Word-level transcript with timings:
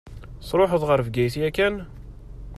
Tṛuḥeḍ 0.49 0.83
ɣer 0.85 0.99
Bgayet 1.07 1.35
yakan? 1.41 1.75